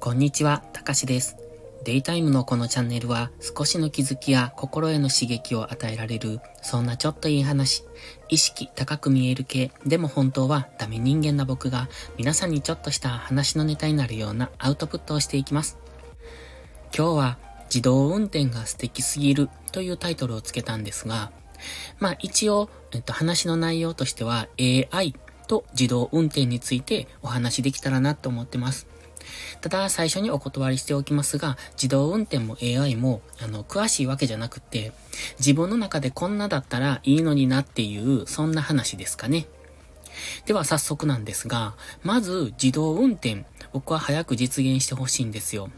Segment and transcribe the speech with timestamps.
[0.00, 1.36] こんにちは、たかしです。
[1.84, 7.84] デイタイムのこのチャンネルは少しの気づきや心への刺激を与えられる、そんなちょっといい話、
[8.30, 15.76] 意識高く見える系、でも本当はダメ人間な僕が皆さんにちょっとした話のネタになるようなアウトプットをしていきます。
[16.96, 21.30] 今日は自動運転が素敵すぎるというタイトルをつけたんですが、
[21.98, 25.14] まあ一応、えっと、話の内容としては AI
[25.46, 28.86] と自動運転についてお話できたらなと思ってます。
[29.60, 34.92] ただ、最初にお断りしておきますが、自動運転も AI も、あの、詳しいわけじゃなくて、
[35.38, 39.46] 自分の中でこんなだったらいいのになっていう、そんな話ですかね。
[40.46, 45.70] では早速なんですが、まず自動運転、僕は早く実現してほしいんですよ。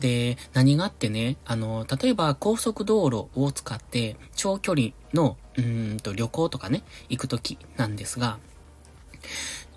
[0.00, 8.38] で、何があってね、あの、例えば高速道路を使って長距離の、うんと旅行とかね、行くときなんですが、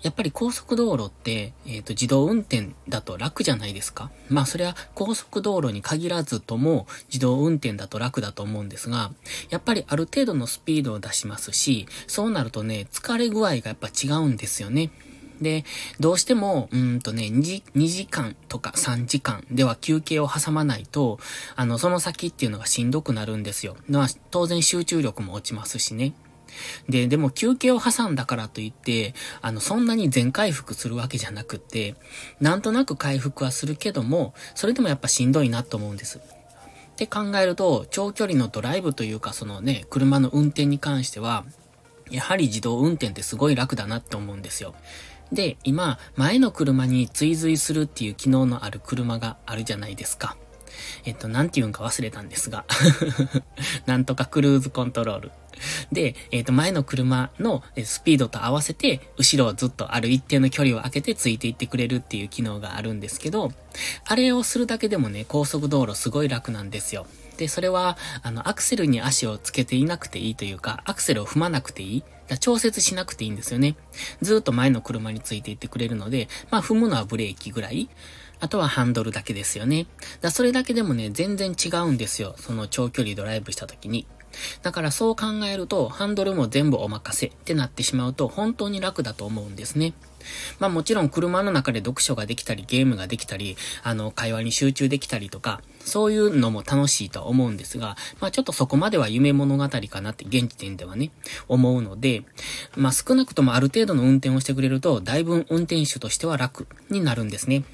[0.02, 4.10] やっぱり高速道路って、えっ、ー、と、自動運転だと楽じゃないですか。
[4.28, 9.12] まあ、それは高速道路に限らずとも自動運転だと楽だと思うんですが、
[9.50, 14.90] やっぱりある程度のスピードを出しますし、そうなるとね、疲れ具合がやっぱ違うんですよね。
[15.42, 15.64] で、
[16.00, 21.18] どうしても、うんとね2時、2時間とか3時間では休憩を挟まないと、
[21.56, 23.76] あの、その先っていうのがしんどくなるんですよ。
[23.88, 26.14] まあ、当然集中力も落ちますしね。
[26.88, 31.96] で、でも休憩を挟んだからといって、あの、そんなに全回復するわけじゃなくって、
[32.40, 36.18] なんとなく回復はするけども、それでもやっぱしんどいなと思うんです。
[36.18, 41.44] って考えると、長距離のドライブというか、そのね、車の運転に関しては、
[42.10, 44.74] やはり自動運転ってすごい楽だなって思うんですよ。
[45.32, 50.36] で、今、前の車に追随するっていう機能のある車があるじゃないですか。
[51.04, 52.64] えっと、なんて言うんか忘れたんですが
[53.86, 55.32] なんとかクルーズコントロール。
[55.92, 63.52] で、えっ、と、前の車のスピードと合わせて、後ろをずっとある一定の距離を空けてついていってくれるっていう機能があるんですけど、
[64.04, 67.06] あれをするだけでもね、高速道路すごい楽なんですよ。
[67.36, 72.04] で、それは、あの、アクセルに足をつけていなくていいというか、アクセルを踏まなくていい。
[72.38, 73.76] 調節しなくていいんですよね。
[74.20, 77.88] ずっと前の車についていってくれるので、まあ、踏むのはブレーキぐらい。
[78.40, 79.86] あとはハンドルだけですよね。
[80.20, 82.34] だそれだけでもね、全然違うんですよ。
[82.38, 84.06] その長距離ドライブした時に。
[84.62, 89.94] だからそう考えると、ハンドルも全部お任せってなってしまうと、本当に楽だと思うんですね。
[90.58, 101.10] まあもちろん車の中で読書ができたり、ゲームができたり、あの、会話に集中できたりとか、そういうのも楽しいとは思うんですが、まあちょっとそこまでは夢物語かなって現時点ではね、
[101.48, 102.22] 思うので、
[102.76, 107.64] まあ少なくともある程度の運転をしてくれると、だいぶ運転手としては楽になるんですね。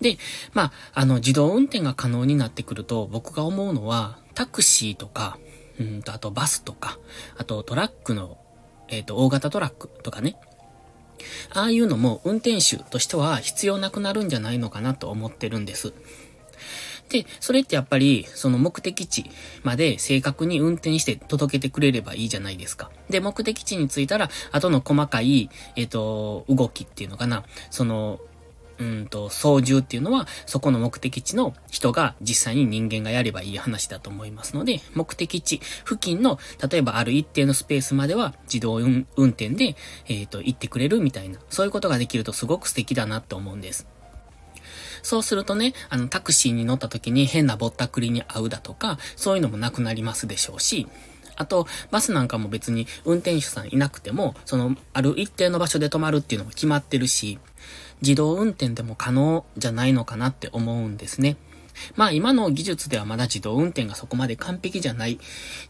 [0.00, 0.18] で、
[0.52, 5.38] まあ、あの、自動運転が可能になってくると、僕が思うのは、タクシーとか、
[5.80, 6.98] うんと、あとバスとか、
[7.36, 8.38] あとトラックの、
[8.88, 10.36] えっ、ー、と、大型トラックとかね。
[11.52, 15.92] ああいうのも運転手としては必要なくなるんじゃないのかなと思ってるんです。
[17.08, 19.30] で、それってやっぱり、その目的地
[19.62, 22.90] まで正確に運転して届けてくれればいいじゃないですか。
[23.08, 27.44] で、目的地に着いたら、後の細かい、えっ、ー、と、動きっていうのかな。
[27.70, 28.18] その、
[28.78, 36.38] うんと、操縦っていうのは、そこの目的地の人が実際に人間がやればいい話だと思いますので、目的地付近の、
[36.70, 39.76] 例えばある一定のスペースまでは自動運転で、
[40.08, 43.86] えっ、ー、と、行ってくれるみたいな、そういうことができるとすごく素敵だなと思うんです。
[45.02, 50.88] そうするとね、あの、タクシーに乗った時に変なぼったくりに合うだとか、そういうのもなくなりますでしょうし、
[51.36, 57.38] あと、バスなんかも別に運転手さんいなくても、その、ある一定の場所で止まるっていうのも決まってるし、
[58.02, 61.36] 自動運転でも可能じゃないのかなって思うんですね。
[61.94, 65.18] まあ今の技術ではまだ自動運転がそこまで完璧じゃない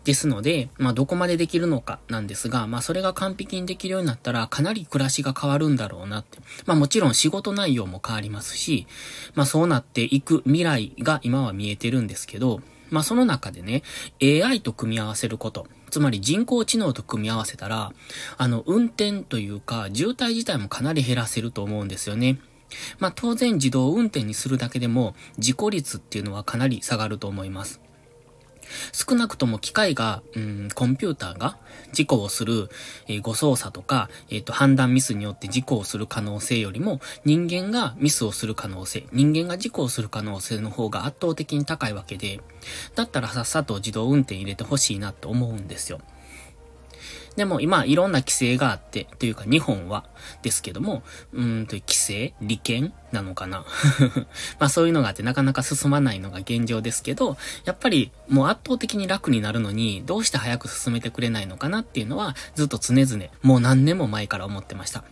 [0.04, 6.38] ですので、まあどこまでできるのかなんですが、まあそれが完璧にできるようになったらかなり暮らしが変わるんだろうなって。
[6.64, 8.86] まあもちろん仕事内容も変わりますし、
[9.34, 12.60] まあそうなっていく未来が今は見えてるんですけど、
[12.90, 13.82] まあその中でね、
[14.22, 15.66] AI と組み合わせること。
[15.90, 17.92] つまり人工知能と組み合わせたら、
[18.36, 22.38] あの、運転というか、渋滞自体もかなり減らせると思うんですよね。
[22.98, 27.80] まあ当然自動運転にするだけでも、事故率っていうのはかなり下がると思います。
[28.92, 31.56] 少なくとも機械が、うん、コンピューターが
[31.92, 32.68] 事故をする、
[33.08, 42.40] えー、誤操作とか、えっ、ー、と、判断ミスによって事故をする可能性よりも、人間がミスをする可能性、人間が事故をする可能性の方が圧倒的に高いわけで、
[42.94, 46.00] だったらさっさと自動運転入れてほしいなと思うんですよ。
[47.36, 50.04] でも今いろんな規制があって、というか日本は
[50.42, 51.02] ですけども、
[51.32, 53.64] うんと規制利権なのかな？
[54.58, 65.04] まあそういうのがあってなかなか進まないのが現状ですけど、やっぱりもう圧倒的に楽になるのに、どうして早く進めてくれないのかなっていうのはずっと常々、もう何年も前から思ってました。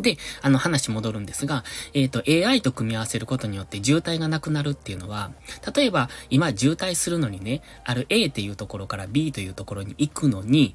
[0.00, 1.64] で、あの話戻るんですが、
[1.94, 5.30] えっ、ー、と、AI と組み合わせることによって渋滞がなくなるっていうのは、
[5.74, 10.74] 例えば今渋滞するのにね、ある A っていうところから B というところに行くのに、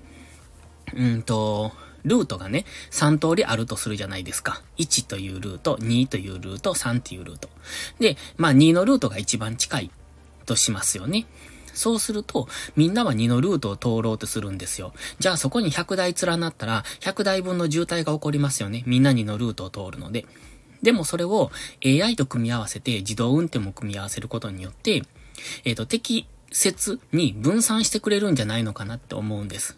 [0.96, 1.72] うんと、
[2.04, 4.62] ルートがね、3通りあるとするじゃないですか。
[4.78, 7.50] 1というルート、2というルート、3というルート。
[8.00, 9.92] で、まあ2のルートが一番近い
[10.46, 11.26] としますよね。
[11.74, 14.94] そうすると、みんなは2のルートを通ろうとするんですよ。
[15.20, 18.84] じゃあそこに100台連なったら、100台分の渋滞が起こりますよね。
[18.88, 20.26] みんな2のルートを通るので。
[20.82, 21.52] でもそれを
[21.84, 25.04] AI と組み合わせて自動運転も組み合わせることによって、
[25.66, 29.78] えっ、ー、と、適切に分散してくれるんじゃないのかなって思うんです。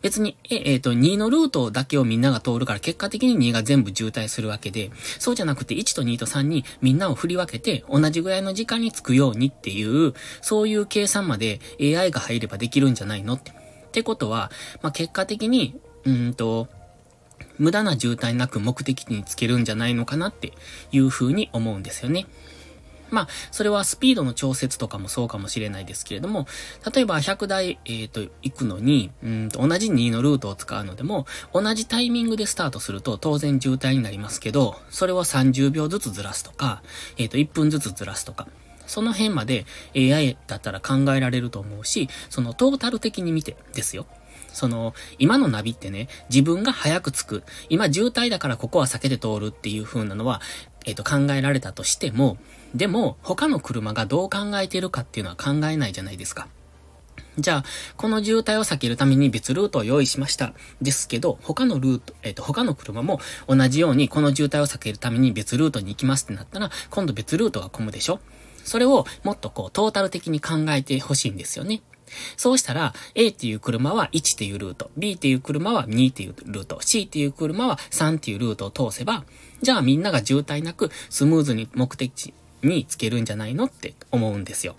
[0.00, 13.52] 別に、え、えっ、ー、と、2のルートだけをみんなが通るから結果的に2が全部渋滞するわけで、そうじゃなくて1と2と3にみんなを振り分けて同じぐらいの時間に着くようにっていう、そういう計算まで AI が入ればできるんじゃないのって。
[13.52, 13.54] っ
[13.92, 16.68] てことは、まあ、結果的に、うんと、
[17.58, 20.52] 無駄な渋滞なく目的地につけるんじゃないのかなって
[20.90, 22.26] いう風に思うんですよね。
[23.12, 26.46] まあ、それはスピードの調節とかもそうかもしれないですけれども、
[26.92, 36.82] 例えば100台、えっ、ー、と、行くのに、うんと、同じ2のルートを使うのでも、同じタイミングでスタートすると当然渋滞になりますけど、それを30秒ずつずらすとか、
[37.18, 38.48] えっ、ー、と、1分ずつずらすとか、
[38.86, 44.06] その辺まで AI だったら考えられると思うし、そのトータル的に見てですよ。
[44.52, 50.40] その、今のナビってね、自分が早く着く、今渋滞だからここは避けて通るっていう風なのは、
[50.84, 52.36] えっ、と、考えられたとしても、
[52.74, 56.48] でも、他の車がどう考えているかっていうのは考えないじゃないですか。
[57.38, 57.64] じゃあ、
[57.96, 60.52] この渋滞を避けるために別ルートを用意しました。
[60.82, 68.20] ですけど、他のルート、えっ、ー、と、他の車も同じようにこの渋滞を避けるために別ルートに行きますってなったら、今度別ルートが混むでしょ？
[68.64, 71.82] それをもっとこう、トータル的に考えてほしいんですよね。
[72.36, 79.24] そうしたら、A っていう車は1っていうルート、B っていう車は2っていうルート、C っていう車は3っていうルートを通せば、
[79.62, 84.76] じゃあみんなが渋滞なくスムーズに目的地につけるんじゃないのって思うんですよ。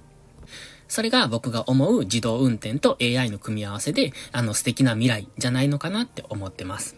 [0.87, 6.95] それが僕が思う自動運転と AI の組み合わせで、あの素敵な未来じゃないのかなって思ってます。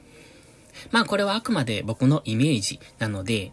[0.91, 3.51] まあこれはあくまで僕のイメージなので、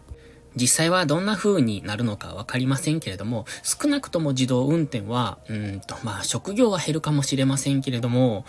[0.56, 8.44] 実際はどんな風になるのかわかりませんけれども、少なくとも自動運転は、うんと、まあ、職業は減るかもしれませんけれども、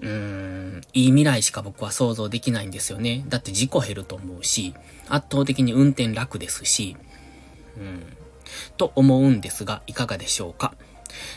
[0.00, 3.24] うーん、いい未来しか僕は想像できないんですよね。
[3.28, 4.74] だって事故減ると思うし、
[5.08, 6.96] 圧倒的に運転楽ですし、
[7.76, 8.16] うん、
[8.76, 10.74] と思うんですが、いかがでしょうか？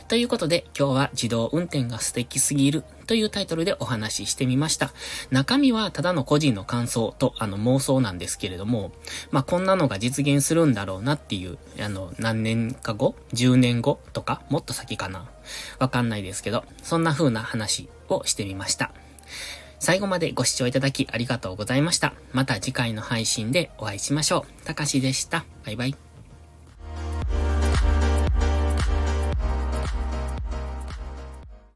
[0.07, 4.93] ということで、今日は自動運転が素敵すぎるというタイトルでお話ししてみました。
[5.31, 8.91] 中身はただの個人の感想とあの妄想なんですけれども、
[9.31, 15.27] まあ、こんなのが実現するんだろうなっていう、あの、何年か後 ?10 年後とかもっと先かな
[15.79, 18.91] わかんないですけど、そんな風な話をしてみました。
[19.79, 22.13] 最後までご視聴いただきありがとうございました。
[22.31, 24.65] また次回の配信でお会いしましょう。
[24.65, 25.43] たかしでした。
[25.65, 26.02] バイバイ。